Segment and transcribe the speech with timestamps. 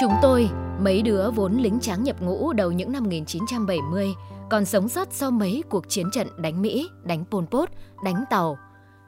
[0.00, 4.08] Chúng tôi, mấy đứa vốn lính tráng nhập ngũ đầu những năm 1970,
[4.50, 7.68] còn sống sót sau mấy cuộc chiến trận đánh Mỹ, đánh Pol Pot,
[8.04, 8.58] đánh Tàu.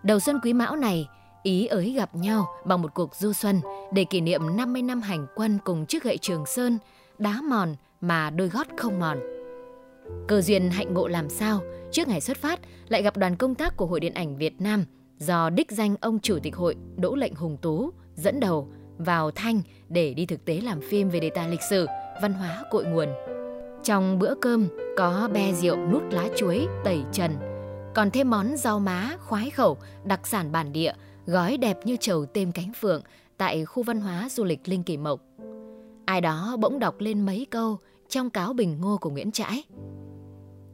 [0.02, 1.08] Đầu xuân quý mão này,
[1.42, 3.60] ý ới gặp nhau bằng một cuộc du xuân
[3.92, 6.78] để kỷ niệm 50 năm hành quân cùng chiếc gậy Trường Sơn,
[7.18, 9.18] đá mòn mà đôi gót không mòn.
[10.28, 11.60] Cơ duyên hạnh ngộ làm sao,
[11.92, 14.84] trước ngày xuất phát lại gặp đoàn công tác của Hội Điện ảnh Việt Nam
[15.18, 18.68] do đích danh ông Chủ tịch Hội Đỗ Lệnh Hùng Tú dẫn đầu
[18.98, 21.86] vào Thanh để đi thực tế làm phim về đề tài lịch sử,
[22.22, 23.08] văn hóa cội nguồn.
[23.84, 27.36] Trong bữa cơm có be rượu nút lá chuối tẩy trần,
[27.94, 30.92] còn thêm món rau má khoái khẩu đặc sản bản địa
[31.26, 33.02] gói đẹp như trầu têm cánh phượng
[33.36, 35.20] tại khu văn hóa du lịch Linh Kỳ Mộc.
[36.04, 39.62] Ai đó bỗng đọc lên mấy câu trong cáo bình ngô của Nguyễn Trãi.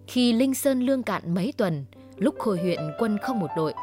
[0.07, 1.84] Khi Linh Sơn lương cạn mấy tuần,
[2.17, 3.75] lúc khôi huyện quân không một đội.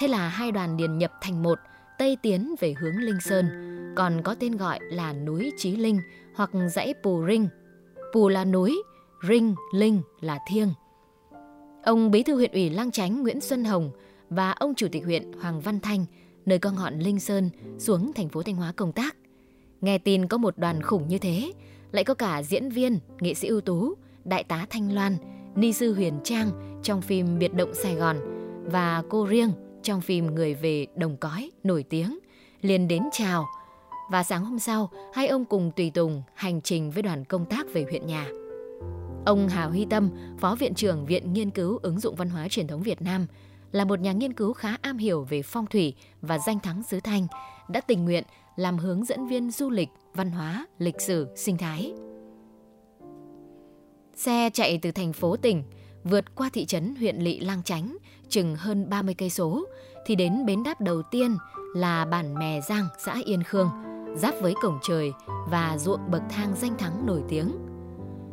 [0.00, 1.58] Thế là hai đoàn liền nhập thành một,
[1.98, 3.46] Tây tiến về hướng Linh Sơn,
[3.96, 6.00] còn có tên gọi là núi Chí Linh
[6.34, 7.48] hoặc dãy Pù Rinh.
[8.14, 8.82] Pù là núi,
[9.28, 10.68] Rinh, Linh là thiêng.
[11.84, 13.90] Ông Bí thư huyện ủy Lang Chánh Nguyễn Xuân Hồng
[14.30, 16.04] và ông Chủ tịch huyện Hoàng Văn Thanh,
[16.46, 19.16] nơi con ngọn Linh Sơn, xuống thành phố Thanh Hóa công tác.
[19.80, 21.52] Nghe tin có một đoàn khủng như thế,
[21.92, 25.16] lại có cả diễn viên, nghệ sĩ ưu tú, đại tá Thanh Loan,
[25.54, 28.16] ni sư Huyền Trang trong phim Biệt động Sài Gòn
[28.64, 29.52] và cô riêng
[29.86, 32.18] trong phim Người về Đồng Cói nổi tiếng,
[32.60, 33.46] liền đến chào.
[34.10, 37.66] Và sáng hôm sau, hai ông cùng tùy tùng hành trình với đoàn công tác
[37.72, 38.26] về huyện nhà.
[39.26, 42.66] Ông Hà Huy Tâm, Phó Viện trưởng Viện Nghiên cứu ứng dụng văn hóa truyền
[42.66, 43.26] thống Việt Nam,
[43.72, 47.00] là một nhà nghiên cứu khá am hiểu về phong thủy và danh thắng xứ
[47.00, 47.26] Thanh,
[47.68, 48.24] đã tình nguyện
[48.56, 51.92] làm hướng dẫn viên du lịch, văn hóa, lịch sử, sinh thái.
[54.14, 55.62] Xe chạy từ thành phố tỉnh,
[56.10, 57.96] vượt qua thị trấn huyện Lị Lang Chánh,
[58.28, 59.66] chừng hơn 30 cây số
[60.06, 61.36] thì đến bến đáp đầu tiên
[61.74, 63.70] là bản Mè Giang, xã Yên Khương,
[64.16, 65.12] giáp với cổng trời
[65.50, 67.52] và ruộng bậc thang danh thắng nổi tiếng.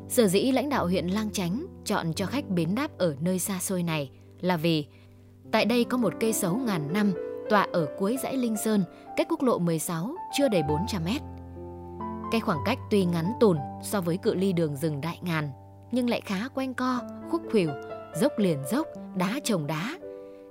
[0.09, 3.59] Sở dĩ lãnh đạo huyện Lang Chánh chọn cho khách bến đáp ở nơi xa
[3.59, 4.11] xôi này
[4.41, 4.85] là vì
[5.51, 7.13] tại đây có một cây sấu ngàn năm
[7.49, 8.83] tọa ở cuối dãy Linh Sơn,
[9.17, 11.21] cách quốc lộ 16 chưa đầy 400 mét.
[12.31, 15.51] Cái khoảng cách tuy ngắn tùn so với cự ly đường rừng đại ngàn,
[15.93, 17.69] nhưng lại khá quanh co, khúc khuỷu,
[18.15, 19.99] dốc liền dốc, đá chồng đá.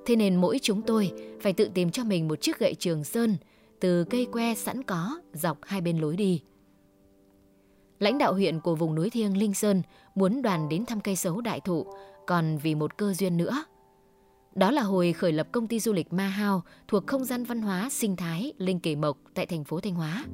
[0.07, 3.37] Thế nên mỗi chúng tôi phải tự tìm cho mình một chiếc gậy trường sơn
[3.81, 6.43] từ cây que sẵn có dọc hai bên lối đi.
[7.99, 9.83] Lãnh đạo huyện của vùng núi thiêng Linh Sơn
[10.15, 11.87] muốn đoàn đến thăm cây sấu đại thụ,
[12.27, 13.65] còn vì một cơ duyên nữa.
[14.55, 17.63] Đó là hồi khởi lập công ty du lịch Ma Hao thuộc không gian văn
[17.63, 20.25] hóa sinh thái Linh Kỳ Mộc tại thành phố Thanh Hóa.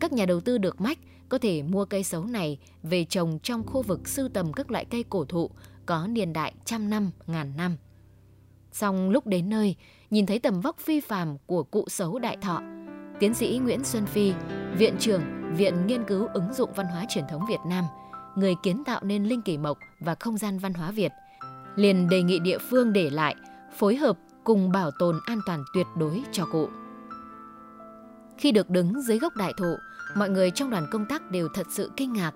[0.00, 3.66] Các nhà đầu tư được mách có thể mua cây sấu này về trồng trong
[3.66, 5.50] khu vực sưu tầm các loại cây cổ thụ
[5.86, 7.76] có niên đại trăm năm, ngàn năm.
[8.72, 9.76] Xong lúc đến nơi,
[10.10, 12.62] nhìn thấy tầm vóc phi phàm của cụ sấu đại thọ,
[13.20, 14.32] tiến sĩ Nguyễn Xuân Phi,
[14.78, 15.22] Viện trưởng
[15.56, 17.84] Viện Nghiên cứu ứng dụng văn hóa truyền thống Việt Nam,
[18.36, 21.12] người kiến tạo nên Linh Kỳ Mộc và không gian văn hóa Việt,
[21.76, 23.34] liền đề nghị địa phương để lại,
[23.76, 26.68] phối hợp cùng bảo tồn an toàn tuyệt đối cho cụ.
[28.38, 29.76] Khi được đứng dưới gốc đại thụ,
[30.16, 32.34] mọi người trong đoàn công tác đều thật sự kinh ngạc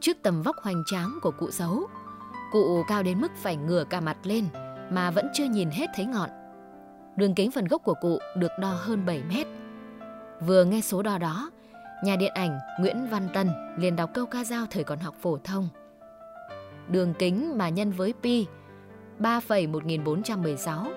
[0.00, 1.86] trước tầm vóc hoành tráng của cụ xấu.
[2.52, 4.44] Cụ cao đến mức phải ngửa cả mặt lên
[4.90, 6.30] mà vẫn chưa nhìn hết thấy ngọn.
[7.16, 9.46] Đường kính phần gốc của cụ được đo hơn 7 mét.
[10.46, 11.50] Vừa nghe số đo đó,
[12.04, 15.38] nhà điện ảnh Nguyễn Văn Tân liền đọc câu ca dao thời còn học phổ
[15.44, 15.68] thông.
[16.88, 18.46] Đường kính mà nhân với pi
[19.20, 20.92] 3,1416.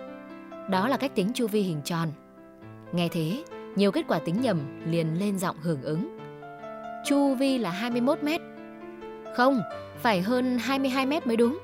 [0.70, 2.10] Đó là cách tính chu vi hình tròn.
[2.92, 3.44] Nghe thế,
[3.78, 6.18] nhiều kết quả tính nhầm liền lên giọng hưởng ứng.
[7.06, 8.42] Chu vi là 21 mét.
[9.36, 9.62] Không,
[10.02, 11.60] phải hơn 22 mét mới đúng.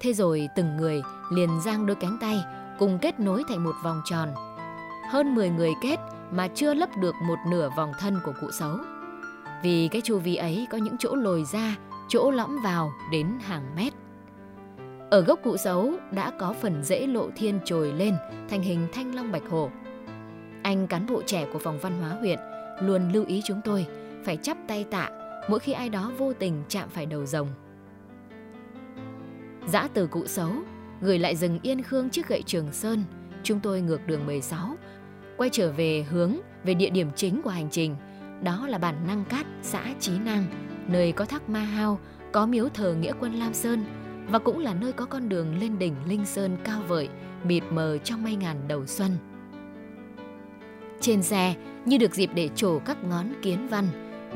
[0.00, 2.40] Thế rồi từng người liền giang đôi cánh tay
[2.78, 4.28] cùng kết nối thành một vòng tròn.
[5.10, 5.96] Hơn 10 người kết
[6.30, 8.76] mà chưa lấp được một nửa vòng thân của cụ xấu.
[9.62, 11.76] Vì cái chu vi ấy có những chỗ lồi ra,
[12.08, 13.92] chỗ lõm vào đến hàng mét.
[15.10, 18.14] Ở gốc cụ xấu đã có phần rễ lộ thiên trồi lên
[18.48, 19.70] thành hình thanh long bạch hổ.
[20.66, 22.38] Anh cán bộ trẻ của phòng văn hóa huyện
[22.80, 23.86] luôn lưu ý chúng tôi
[24.24, 25.10] phải chắp tay tạ
[25.48, 27.48] mỗi khi ai đó vô tình chạm phải đầu rồng.
[29.68, 30.50] Giã từ cụ xấu,
[31.00, 33.04] gửi lại rừng Yên Khương trước gậy Trường Sơn,
[33.42, 34.76] chúng tôi ngược đường 16,
[35.36, 37.96] quay trở về hướng về địa điểm chính của hành trình,
[38.42, 40.46] đó là bản Năng Cát, xã Chí Năng,
[40.88, 41.98] nơi có thác Ma Hao,
[42.32, 43.84] có miếu thờ nghĩa quân Lam Sơn
[44.30, 47.08] và cũng là nơi có con đường lên đỉnh Linh Sơn cao vợi,
[47.44, 49.10] mịt mờ trong mây ngàn đầu xuân.
[51.00, 51.54] Trên xe
[51.84, 53.88] như được dịp để trổ các ngón kiến văn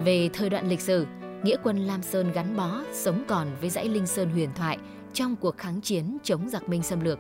[0.05, 1.07] về thời đoạn lịch sử,
[1.43, 4.79] nghĩa quân Lam Sơn gắn bó, sống còn với dãy Linh Sơn huyền thoại
[5.13, 7.19] trong cuộc kháng chiến chống giặc Minh xâm lược.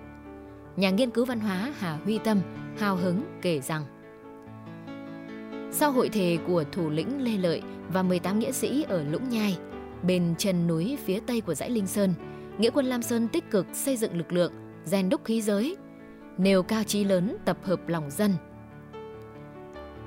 [0.76, 2.40] Nhà nghiên cứu văn hóa Hà Huy Tâm
[2.78, 3.84] hào hứng kể rằng
[5.70, 9.58] Sau hội thề của thủ lĩnh Lê Lợi và 18 nghĩa sĩ ở Lũng Nhai,
[10.02, 12.14] bên chân núi phía tây của dãy Linh Sơn,
[12.58, 14.52] Nghĩa quân Lam Sơn tích cực xây dựng lực lượng,
[14.84, 15.76] rèn đúc khí giới,
[16.38, 18.32] nêu cao chí lớn tập hợp lòng dân.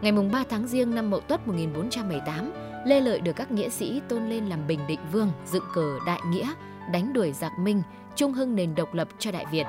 [0.03, 2.51] Ngày 3 tháng Giêng năm Mậu Tuất 1478,
[2.85, 6.19] Lê Lợi được các nghĩa sĩ tôn lên làm Bình Định Vương, dựng cờ Đại
[6.27, 6.53] Nghĩa,
[6.91, 7.81] đánh đuổi giặc Minh,
[8.15, 9.65] trung hưng nền độc lập cho Đại Việt.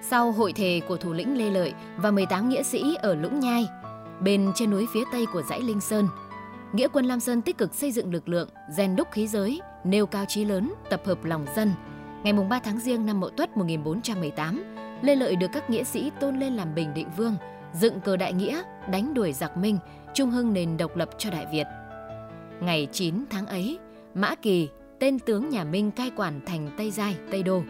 [0.00, 3.66] Sau hội thề của thủ lĩnh Lê Lợi và 18 nghĩa sĩ ở Lũng Nhai,
[4.20, 6.08] bên trên núi phía tây của dãy Linh Sơn,
[6.72, 10.06] Nghĩa quân Lam Sơn tích cực xây dựng lực lượng, rèn đúc khí giới, nêu
[10.06, 11.72] cao chí lớn, tập hợp lòng dân.
[12.22, 16.38] Ngày 3 tháng Giêng năm Mậu Tuất 1418, Lê Lợi được các nghĩa sĩ tôn
[16.38, 17.36] lên làm Bình Định Vương,
[17.74, 19.78] dựng cờ đại nghĩa, đánh đuổi giặc Minh,
[20.14, 21.66] trung hưng nền độc lập cho Đại Việt.
[22.60, 23.78] Ngày 9 tháng ấy,
[24.14, 24.68] Mã Kỳ,
[24.98, 27.62] tên tướng nhà Minh cai quản thành Tây Giai, Tây Đô,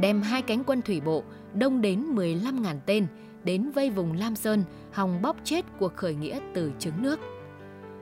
[0.00, 1.22] đem hai cánh quân thủy bộ
[1.54, 3.06] đông đến 15.000 tên
[3.44, 7.20] đến vây vùng Lam Sơn, hòng bóp chết cuộc khởi nghĩa từ trứng nước.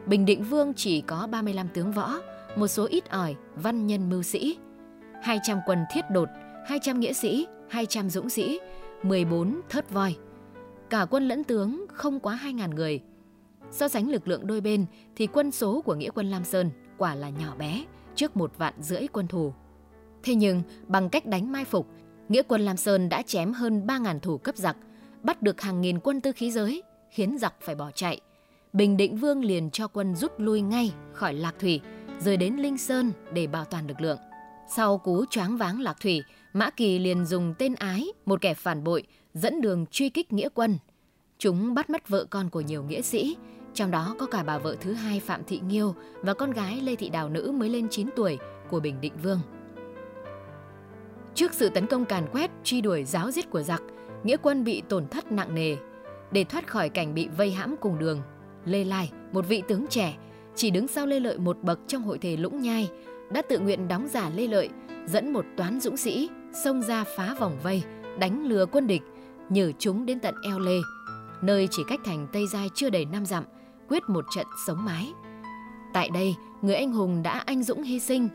[0.07, 2.15] Bình Định Vương chỉ có 35 tướng võ,
[2.57, 4.57] một số ít ỏi văn nhân mưu sĩ,
[5.23, 6.29] 200 quân thiết đột,
[6.67, 8.61] 200 nghĩa sĩ, 200 dũng sĩ,
[9.03, 10.17] 14 thớt voi.
[10.95, 13.01] Cả quân lẫn tướng không quá 2.000 người.
[13.71, 14.87] So sánh lực lượng đôi bên
[15.17, 18.75] thì quân số của nghĩa quân Lam Sơn quả là nhỏ bé trước một vạn
[18.81, 19.53] rưỡi quân thù.
[20.23, 21.89] Thế nhưng bằng cách đánh mai phục,
[22.29, 24.77] nghĩa quân Lam Sơn đã chém hơn 3.000 thủ cấp giặc,
[25.23, 28.21] bắt được hàng nghìn quân tư khí giới, khiến giặc phải bỏ chạy.
[28.73, 31.81] Bình Định Vương liền cho quân rút lui ngay khỏi Lạc Thủy,
[32.21, 34.19] rồi đến Linh Sơn để bảo toàn lực lượng.
[34.69, 38.85] Sau cú choáng váng Lạc Thủy, Mã Kỳ liền dùng tên ái, một kẻ phản
[38.85, 39.03] bội,
[39.35, 40.79] dẫn đường truy kích nghĩa quân.
[41.39, 43.37] Chúng bắt mất vợ con của nhiều nghĩa sĩ,
[43.75, 46.97] trong đó có cả bà vợ thứ hai Phạm Thị Nghiêu và con gái Lê
[46.97, 48.39] Thị Đào Nữ mới lên 9 tuổi
[48.71, 49.41] của Bình Định Vương.
[51.35, 53.83] Trước sự tấn công càn quét, truy đuổi giáo giết của giặc,
[54.25, 55.77] nghĩa quân bị tổn thất nặng nề.
[56.33, 58.23] Để thoát khỏi cảnh bị vây hãm cùng đường,
[58.65, 60.17] Lê Lai, một vị tướng trẻ,
[60.55, 62.91] chỉ đứng sau Lê Lợi một bậc trong hội thề Lũng Nhai,
[63.31, 64.69] đã tự nguyện đóng giả Lê Lợi,
[65.07, 66.29] dẫn một toán dũng sĩ
[66.65, 67.83] xông ra phá vòng vây,
[68.19, 69.03] đánh lừa quân địch,
[69.49, 70.77] nhử chúng đến tận eo Lê,
[71.43, 73.45] nơi chỉ cách thành Tây Giai chưa đầy năm dặm,
[73.89, 75.13] quyết một trận sống mái.
[75.93, 78.29] Tại đây, người anh hùng đã anh dũng hy sinh.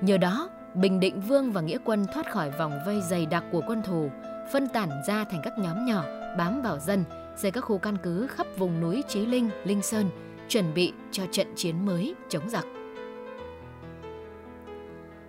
[0.00, 3.62] Nhờ đó, Bình Định Vương và Nghĩa quân thoát khỏi vòng vây dày đặc của
[3.66, 4.10] quân thù,
[4.52, 6.04] phân tản ra thành các nhóm nhỏ,
[6.38, 7.04] bám vào dân,
[7.36, 10.10] xây các khu căn cứ khắp vùng núi Chí Linh, Linh Sơn,
[10.48, 12.64] chuẩn bị cho trận chiến mới chống giặc.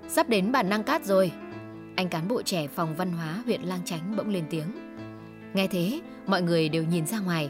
[0.07, 1.31] Sắp đến bản Năng Cát rồi,
[1.95, 4.90] anh cán bộ trẻ phòng văn hóa huyện Lang Chánh bỗng lên tiếng.
[5.53, 7.49] Nghe thế, mọi người đều nhìn ra ngoài,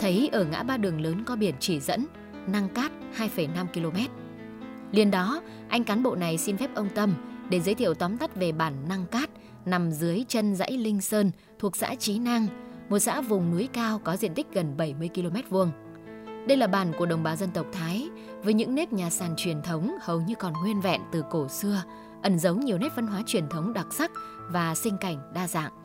[0.00, 2.06] thấy ở ngã ba đường lớn có biển chỉ dẫn
[2.46, 3.98] Năng Cát 2,5 km.
[4.92, 7.14] Liên đó, anh cán bộ này xin phép ông Tâm
[7.50, 9.30] để giới thiệu tóm tắt về bản Năng Cát
[9.64, 12.46] nằm dưới chân dãy Linh Sơn thuộc xã Chí Nang,
[12.88, 15.70] một xã vùng núi cao có diện tích gần 70 km vuông.
[16.48, 18.08] Đây là bản của đồng bào dân tộc Thái
[18.42, 21.82] với những nếp nhà sàn truyền thống hầu như còn nguyên vẹn từ cổ xưa,
[22.22, 24.10] ẩn giấu nhiều nét văn hóa truyền thống đặc sắc
[24.50, 25.79] và sinh cảnh đa dạng.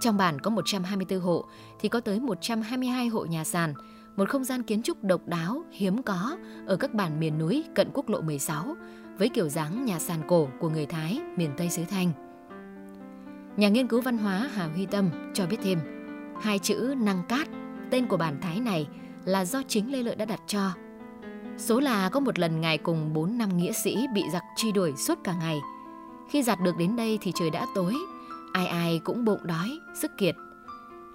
[0.00, 1.44] Trong bản có 124 hộ
[1.80, 3.74] thì có tới 122 hộ nhà sàn,
[4.16, 6.36] một không gian kiến trúc độc đáo, hiếm có
[6.66, 8.76] ở các bản miền núi cận quốc lộ 16
[9.18, 12.12] với kiểu dáng nhà sàn cổ của người Thái miền Tây xứ Thanh.
[13.56, 15.78] Nhà nghiên cứu văn hóa Hà Huy Tâm cho biết thêm,
[16.42, 17.48] hai chữ năng cát,
[17.90, 18.88] tên của bản Thái này
[19.24, 20.70] là do chính Lê Lợi đã đặt cho.
[21.58, 24.92] Số là có một lần ngài cùng 4 năm nghĩa sĩ bị giặc truy đuổi
[24.96, 25.58] suốt cả ngày.
[26.30, 27.94] Khi giặt được đến đây thì trời đã tối,
[28.52, 30.36] ai ai cũng bụng đói, sức kiệt.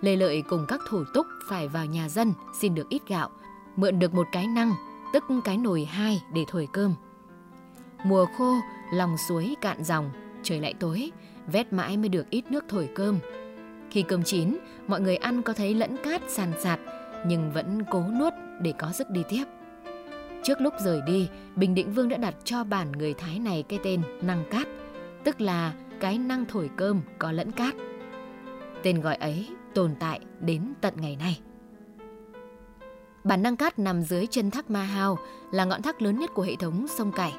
[0.02, 3.30] Lê Lợi cùng các thủ túc phải vào nhà dân xin được ít gạo,
[3.76, 4.74] mượn được một cái năng,
[5.14, 6.94] tức cái nồi hai để thổi cơm.
[8.06, 8.56] Mùa khô,
[8.94, 10.10] lòng suối cạn dòng,
[10.44, 11.12] trời lại tối,
[11.48, 13.20] vét mãi mới được ít nước thổi cơm.
[13.90, 16.80] Khi cơm chín, mọi người ăn có thấy lẫn cát sàn sạt,
[17.28, 19.44] nhưng vẫn cố nuốt để có sức đi tiếp.
[20.44, 23.80] Trước lúc rời đi, Bình Định Vương đã đặt cho bản người Thái này cái
[23.84, 24.68] tên năng cát,
[25.24, 27.76] tức là cái năng thổi cơm có lẫn cát.
[28.84, 31.40] Tên gọi ấy tồn tại đến tận ngày nay.
[33.24, 35.18] Bản Năng Cát nằm dưới chân thác Ma Hao,
[35.52, 37.34] là ngọn thác lớn nhất của hệ thống sông Cải.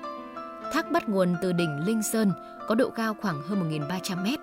[0.72, 2.32] Thác bắt nguồn từ đỉnh Linh Sơn,
[2.68, 4.38] có độ cao khoảng hơn 1.300 mét.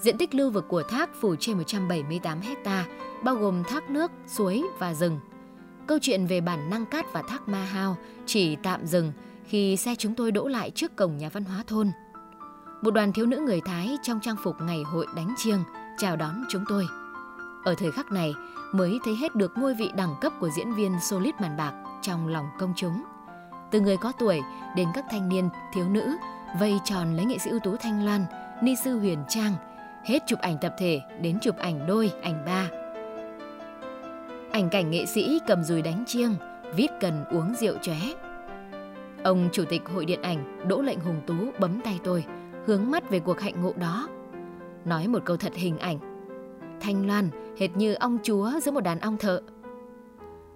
[0.00, 2.86] Diện tích lưu vực của thác phủ trên 178 hecta,
[3.24, 5.20] bao gồm thác nước, suối và rừng.
[5.86, 7.96] Câu chuyện về bản Năng Cát và thác Ma Hao
[8.26, 9.12] chỉ tạm dừng
[9.44, 11.90] khi xe chúng tôi đỗ lại trước cổng nhà văn hóa thôn.
[12.82, 15.58] Một đoàn thiếu nữ người Thái trong trang phục ngày hội đánh chiêng
[15.98, 16.86] chào đón chúng tôi.
[17.64, 18.34] Ở thời khắc này
[18.72, 22.28] mới thấy hết được ngôi vị đẳng cấp của diễn viên Solid màn bạc trong
[22.28, 23.02] lòng công chúng.
[23.70, 24.40] Từ người có tuổi
[24.76, 26.16] đến các thanh niên, thiếu nữ
[26.60, 28.24] vây tròn lấy nghệ sĩ ưu tú Thanh Loan,
[28.62, 29.52] ni sư Huyền Trang,
[30.04, 32.68] hết chụp ảnh tập thể đến chụp ảnh đôi, ảnh ba.
[34.52, 36.34] Ảnh cảnh nghệ sĩ cầm dùi đánh chiêng,
[36.74, 37.98] viết cần uống rượu chóe.
[39.24, 42.24] Ông chủ tịch hội điện ảnh Đỗ Lệnh Hùng Tú bấm tay tôi,
[42.66, 44.08] hướng mắt về cuộc hạnh ngộ đó.
[44.84, 45.98] Nói một câu thật hình ảnh.
[46.80, 49.40] Thanh Loan hệt như ong chúa giữa một đàn ong thợ.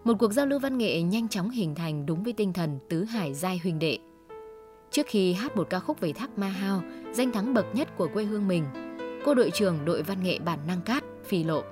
[0.05, 3.05] Một cuộc giao lưu văn nghệ nhanh chóng hình thành đúng với tinh thần tứ
[3.05, 3.99] hải giai huỳnh đệ.
[4.91, 8.09] Trước khi hát một ca khúc về Thác Ma Hao, danh thắng bậc nhất của
[8.15, 8.65] quê hương mình,
[9.25, 11.63] cô đội trưởng đội văn nghệ bản năng cát phì lộ.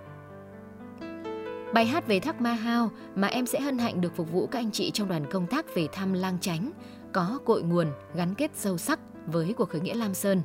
[1.74, 4.58] Bài hát về Thác Ma Hao mà em sẽ hân hạnh được phục vụ các
[4.58, 6.70] anh chị trong đoàn công tác về thăm Lang Chánh,
[7.12, 9.00] có cội nguồn gắn kết sâu sắc
[9.32, 10.42] với cuộc khởi nghĩa Lam Sơn.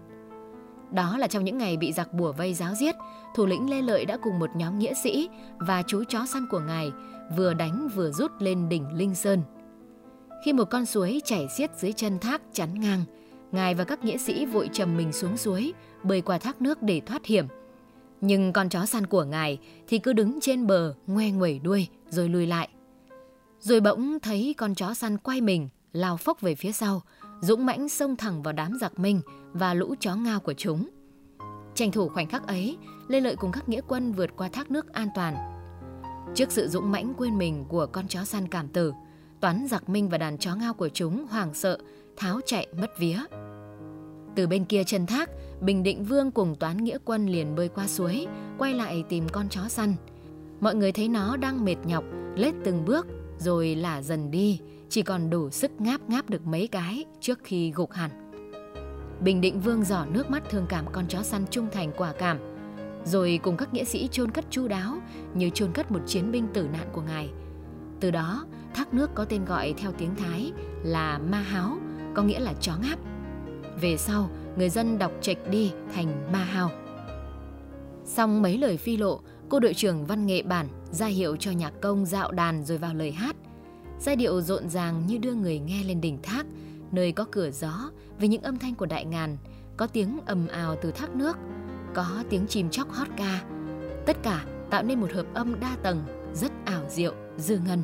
[0.92, 2.96] Đó là trong những ngày bị giặc bùa vây giáo giết,
[3.36, 6.60] thủ lĩnh Lê Lợi đã cùng một nhóm nghĩa sĩ và chú chó săn của
[6.60, 6.92] ngài
[7.38, 9.42] vừa đánh vừa rút lên đỉnh Linh Sơn.
[10.46, 13.04] Khi một con suối chảy xiết dưới chân thác chắn ngang,
[13.52, 15.74] ngài và các nghĩa sĩ vội trầm mình xuống suối,
[16.04, 17.48] bơi qua thác nước để thoát hiểm.
[18.22, 22.30] Nhưng con chó săn của ngài thì cứ đứng trên bờ, ngoe nguẩy đuôi rồi
[22.30, 22.70] lùi lại.
[23.60, 27.02] Rồi bỗng thấy con chó săn quay mình, lao phốc về phía sau,
[27.44, 29.22] dũng mãnh xông thẳng vào đám giặc minh
[29.54, 30.90] và lũ chó ngao của chúng.
[31.76, 34.94] Tranh thủ khoảnh khắc ấy, Lê Lợi cùng các nghĩa quân vượt qua thác nước
[34.94, 35.36] an toàn.
[36.36, 38.94] Trước sự dũng mãnh quên mình của con chó săn cảm tử,
[39.40, 41.78] toán giặc minh và đàn chó ngao của chúng hoảng sợ,
[42.18, 43.20] tháo chạy mất vía.
[44.36, 45.30] Từ bên kia chân thác,
[45.62, 49.50] Bình Định Vương cùng toán nghĩa quân liền bơi qua suối, quay lại tìm con
[49.50, 49.94] chó săn.
[50.60, 52.04] Mọi người thấy nó đang mệt nhọc,
[52.36, 53.08] lết từng bước,
[53.40, 54.60] rồi lả dần đi,
[54.94, 58.32] chỉ còn đủ sức ngáp ngáp được mấy cái trước khi gục hẳn.
[59.24, 62.38] Bình Định Vương giỏ nước mắt thương cảm con chó săn trung thành quả cảm,
[63.06, 64.98] rồi cùng các nghĩa sĩ chôn cất chu đáo
[65.34, 67.30] như chôn cất một chiến binh tử nạn của ngài.
[68.00, 70.52] Từ đó, thác nước có tên gọi theo tiếng Thái
[70.84, 71.78] là Ma Háo,
[72.14, 73.00] có nghĩa là chó ngáp.
[73.82, 76.72] Về sau, người dân đọc trạch đi thành Ma Hào.
[78.06, 81.74] Xong mấy lời phi lộ, cô đội trưởng văn nghệ bản ra hiệu cho nhạc
[81.82, 83.36] công dạo đàn rồi vào lời hát.
[84.06, 86.46] Giai điệu rộn ràng như đưa người nghe lên đỉnh thác,
[86.92, 89.38] nơi có cửa gió với những âm thanh của đại ngàn,
[89.78, 91.38] có tiếng ầm ào từ thác nước,
[91.94, 93.44] có tiếng chim chóc hót ca.
[94.06, 97.82] Tất cả tạo nên một hợp âm đa tầng, rất ảo diệu, dư ngân.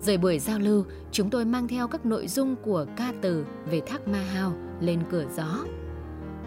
[0.00, 3.80] Rời buổi giao lưu, chúng tôi mang theo các nội dung của ca từ về
[3.86, 5.64] thác Ma Hao lên cửa gió.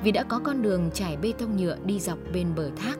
[0.03, 2.99] Vì đã có con đường trải bê tông nhựa đi dọc bên bờ thác,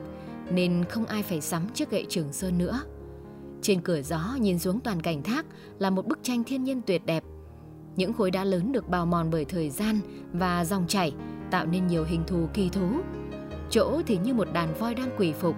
[0.50, 2.80] nên không ai phải sắm chiếc gậy Trường Sơn nữa.
[3.62, 5.46] Trên cửa gió nhìn xuống toàn cảnh thác
[5.78, 7.24] là một bức tranh thiên nhiên tuyệt đẹp.
[7.96, 10.00] Những khối đá lớn được bào mòn bởi thời gian
[10.32, 11.12] và dòng chảy
[11.50, 12.88] tạo nên nhiều hình thù kỳ thú.
[13.70, 15.56] Chỗ thì như một đàn voi đang quỳ phục,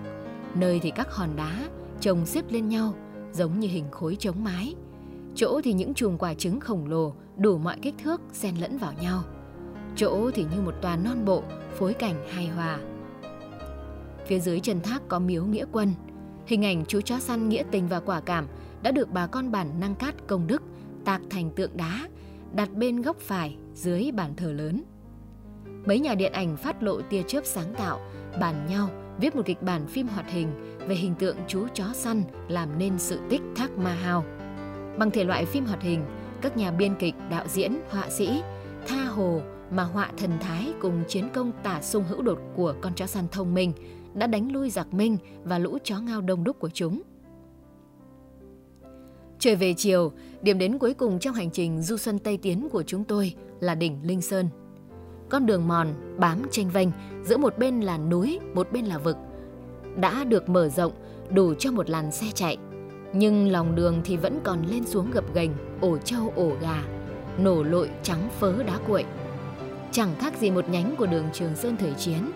[0.55, 1.69] nơi thì các hòn đá
[2.01, 2.95] chồng xếp lên nhau
[3.33, 4.75] giống như hình khối chống mái.
[5.35, 8.93] Chỗ thì những chùm quả trứng khổng lồ đủ mọi kích thước xen lẫn vào
[9.03, 9.23] nhau.
[9.97, 11.43] Chỗ thì như một tòa non bộ
[11.79, 12.79] phối cảnh hài hòa.
[14.27, 15.93] Phía dưới chân thác có miếu nghĩa quân.
[16.47, 18.47] Hình ảnh chú chó săn nghĩa tình và quả cảm
[18.83, 20.63] đã được bà con bản năng cát công đức
[21.05, 22.09] tạc thành tượng đá
[22.55, 24.83] đặt bên góc phải dưới bàn thờ lớn.
[25.87, 28.01] Mấy nhà điện ảnh phát lộ tia chớp sáng tạo,
[28.41, 28.89] bàn nhau
[29.21, 32.99] viết một kịch bản phim hoạt hình về hình tượng chú chó săn làm nên
[32.99, 34.25] sự tích Thác Ma hào
[34.99, 36.05] Bằng thể loại phim hoạt hình,
[36.41, 38.43] các nhà biên kịch, đạo diễn, họa sĩ
[38.87, 39.41] tha hồ
[39.73, 43.25] mà họa thần thái cùng chiến công tả sung hữu đột của con chó săn
[43.33, 43.73] thông minh
[44.15, 47.03] đã đánh lui giặc Minh và lũ chó ngao đông đúc của chúng.
[49.39, 50.13] Trời về chiều,
[50.43, 53.75] điểm đến cuối cùng trong hành trình du xuân Tây Tiến của chúng tôi là
[53.75, 54.49] đỉnh Linh Sơn.
[55.29, 55.89] Con đường mòn
[56.19, 56.89] bám tranh vênh
[57.25, 59.17] giữa một bên là núi, một bên là vực.
[59.97, 60.93] Đã được mở rộng
[61.31, 62.57] đủ cho một làn xe chạy.
[63.15, 65.51] Nhưng lòng đường thì vẫn còn lên xuống gập ghềnh,
[65.81, 66.85] ổ trâu ổ gà,
[67.39, 69.05] nổ lội trắng phớ đá cuội.
[69.93, 72.31] Chẳng khác gì một nhánh của đường Trường Sơn thời chiến.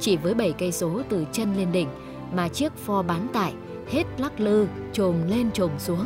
[0.00, 1.88] Chỉ với 7 cây số từ chân lên đỉnh
[2.32, 3.54] mà chiếc pho bán tải
[3.90, 6.04] hết lắc lư, trồm lên trồm xuống,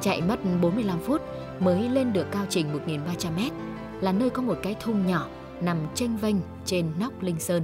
[0.00, 1.22] chạy mất 45 phút
[1.60, 3.52] mới lên được cao trình 1.300 mét,
[4.00, 5.26] là nơi có một cái thung nhỏ
[5.60, 7.62] nằm tranh vênh trên nóc Linh Sơn.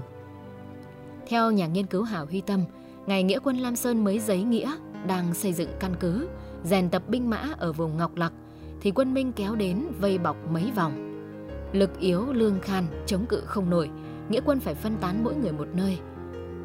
[1.29, 2.65] Theo nhà nghiên cứu Hảo Huy Tâm,
[3.07, 4.77] ngày nghĩa quân Lam Sơn mới giấy nghĩa
[5.07, 6.29] đang xây dựng căn cứ,
[6.65, 8.33] rèn tập binh mã ở vùng Ngọc Lặc,
[8.81, 11.14] thì quân Minh kéo đến vây bọc mấy vòng.
[11.75, 13.91] Lực yếu lương khan, chống cự không nổi,
[14.29, 15.99] nghĩa quân phải phân tán mỗi người một nơi.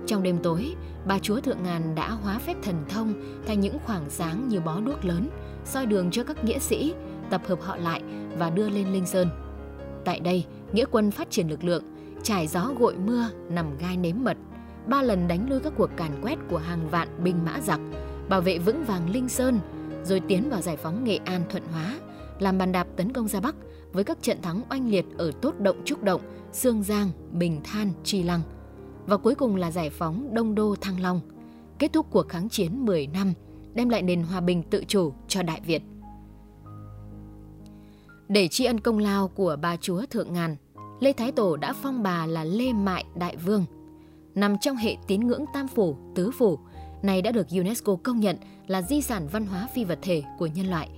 [0.08, 0.76] Trong đêm tối,
[1.06, 3.14] bà chúa Thượng Ngàn đã hóa phép thần thông
[3.48, 5.30] thành những khoảng sáng như bó đuốc lớn,
[5.66, 6.94] soi đường cho các nghĩa sĩ,
[7.30, 8.02] tập hợp họ lại
[8.38, 9.28] và đưa lên Linh Sơn.
[10.06, 11.84] Tại đây, nghĩa quân phát triển lực lượng,
[12.24, 14.38] trải gió gội mưa, nằm gai nếm mật,
[14.88, 17.80] ba lần đánh lui các cuộc càn quét của hàng vạn binh mã giặc,
[18.30, 19.60] bảo vệ vững vàng Linh Sơn,
[20.04, 22.00] rồi tiến vào giải phóng Nghệ An Thuận Hóa,
[22.40, 23.56] làm bàn đạp tấn công ra Bắc
[23.94, 27.92] với các trận thắng oanh liệt ở Tốt Động Trúc Động, Sương Giang, Bình Than,
[28.04, 28.42] Tri Lăng.
[29.06, 31.22] Và cuối cùng là giải phóng Đông Đô Thăng Long.
[31.80, 33.34] kết thúc cuộc kháng chiến 10 năm,
[33.74, 35.84] đem lại nền hòa bình tự chủ cho Đại Việt.
[38.28, 40.56] Để tri ân công lao của bà chúa Thượng Ngàn,
[41.00, 43.66] Lê Thái Tổ đã phong bà là Lê Mại Đại Vương.
[44.36, 46.60] Nằm trong hệ tín ngưỡng Tam Phủ, Tứ Phủ,
[47.04, 50.48] này đã được UNESCO công nhận là di sản văn hóa phi vật thể của
[50.48, 50.90] nhân loại.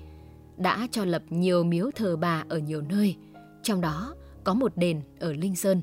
[0.62, 3.16] Đã cho lập nhiều miếu thờ bà ở nhiều nơi,
[3.64, 5.82] trong đó có một đền ở Linh Sơn.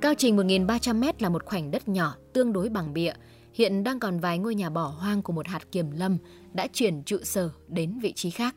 [0.00, 3.12] Cao trình 1.300m là một khoảnh đất nhỏ tương đối bằng bịa,
[3.54, 6.18] hiện đang còn vài ngôi nhà bỏ hoang của một hạt kiềm lâm
[6.52, 8.56] đã chuyển trụ sở đến vị trí khác.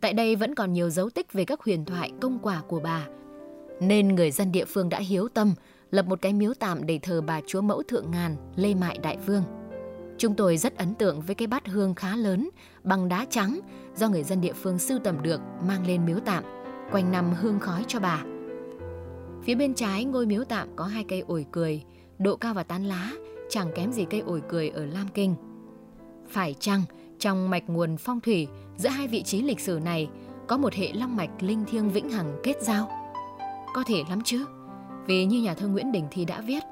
[0.00, 3.06] Tại đây vẫn còn nhiều dấu tích về các huyền thoại công quả của bà,
[3.80, 5.54] nên người dân địa phương đã hiếu tâm
[5.90, 9.16] lập một cái miếu tạm để thờ bà chúa mẫu thượng ngàn Lê Mại Đại
[9.26, 9.42] Vương.
[10.18, 12.50] Chúng tôi rất ấn tượng với cái bát hương khá lớn
[12.84, 13.60] bằng đá trắng
[13.96, 16.44] do người dân địa phương sưu tầm được mang lên miếu tạm,
[16.90, 18.24] quanh năm hương khói cho bà.
[19.44, 21.82] Phía bên trái ngôi miếu tạm có hai cây ổi cười,
[22.18, 23.10] độ cao và tán lá
[23.50, 25.34] chẳng kém gì cây ổi cười ở Lam Kinh.
[26.28, 26.82] Phải chăng
[27.18, 30.08] trong mạch nguồn phong thủy giữa hai vị trí lịch sử này
[30.48, 32.90] có một hệ long mạch linh thiêng vĩnh hằng kết giao?
[33.74, 34.44] Có thể lắm chứ,
[35.06, 36.62] vì như nhà thơ Nguyễn Đình Thi đã viết,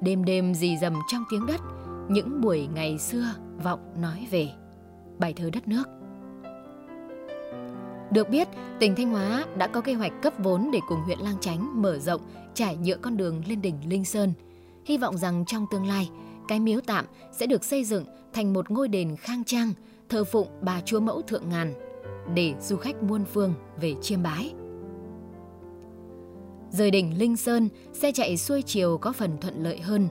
[0.00, 1.60] đêm đêm dì dầm trong tiếng đất,
[2.08, 3.24] những buổi ngày xưa
[3.62, 4.48] vọng nói về.
[5.18, 5.84] Bài thơ đất nước.
[8.10, 8.48] Được biết,
[8.80, 11.98] tỉnh Thanh Hóa đã có kế hoạch cấp vốn để cùng huyện Lang Chánh mở
[11.98, 12.20] rộng,
[12.54, 14.32] trải nhựa con đường lên đỉnh Linh Sơn.
[14.84, 16.10] Hy vọng rằng trong tương lai,
[16.48, 19.72] cái miếu tạm sẽ được xây dựng thành một ngôi đền khang trang,
[20.08, 21.74] thờ phụng bà chúa mẫu thượng ngàn,
[22.34, 24.54] để du khách muôn phương về chiêm bái.
[26.70, 30.08] Rời đỉnh Linh Sơn, xe chạy xuôi chiều có phần thuận lợi hơn.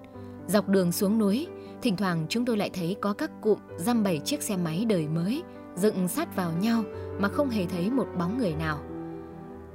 [0.47, 1.47] Dọc đường xuống núi,
[1.83, 5.07] thỉnh thoảng chúng tôi lại thấy có các cụm dăm bảy chiếc xe máy đời
[5.07, 5.43] mới
[5.75, 6.83] dựng sát vào nhau
[7.19, 8.79] mà không hề thấy một bóng người nào.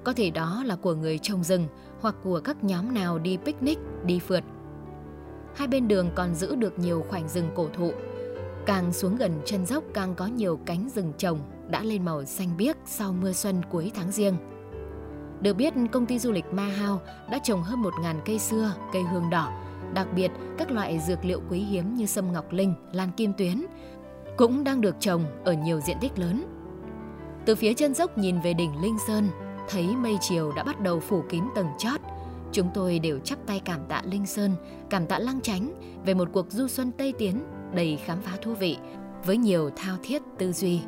[0.04, 1.66] Có thể đó là của người trồng rừng
[2.00, 4.44] hoặc của các nhóm nào đi picnic, đi phượt.
[5.54, 7.92] Hai bên đường còn giữ được nhiều khoảnh rừng cổ thụ.
[8.66, 11.38] Càng xuống gần chân dốc càng có nhiều cánh rừng trồng
[11.70, 14.36] đã lên màu xanh biếc sau mưa xuân cuối tháng riêng.
[15.40, 19.02] Được biết, công ty du lịch Ma Hao đã trồng hơn 1.000 cây xưa, cây
[19.02, 23.10] hương đỏ, đặc biệt các loại dược liệu quý hiếm như sâm ngọc linh, lan
[23.16, 23.64] kim tuyến
[24.36, 26.44] cũng đang được trồng ở nhiều diện tích lớn.
[27.46, 29.28] Từ phía chân dốc nhìn về đỉnh Linh Sơn,
[29.68, 32.00] thấy mây chiều đã bắt đầu phủ kín tầng chót.
[32.52, 34.54] Chúng tôi đều chắp tay cảm tạ Linh Sơn,
[34.90, 35.74] cảm tạ Lăng Chánh
[36.04, 38.76] về một cuộc du xuân Tây Tiến đầy khám phá thú vị
[39.26, 40.80] với nhiều thao thiết tư duy.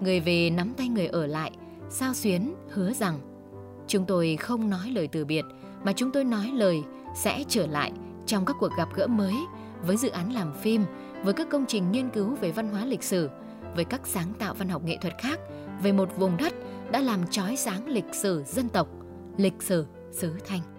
[0.00, 1.52] Người về nắm tay người ở lại,
[1.90, 3.18] sao xuyến hứa rằng
[3.86, 5.44] Chúng tôi không nói lời từ biệt
[5.84, 6.82] mà chúng tôi nói lời
[7.14, 7.92] sẽ trở lại
[8.26, 9.34] trong các cuộc gặp gỡ mới
[9.82, 10.84] với dự án làm phim,
[11.24, 13.30] với các công trình nghiên cứu về văn hóa lịch sử,
[13.74, 15.40] với các sáng tạo văn học nghệ thuật khác
[15.82, 16.52] về một vùng đất
[16.90, 18.88] đã làm trói sáng lịch sử dân tộc,
[19.36, 20.71] lịch sử xứ Thanh.